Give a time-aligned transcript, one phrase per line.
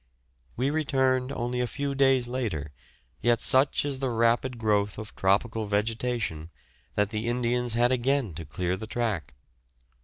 [0.57, 2.71] We returned only a few days later,
[3.21, 6.49] yet such is the rapid growth of tropical vegetation
[6.95, 9.35] that the Indians had again to clear the track.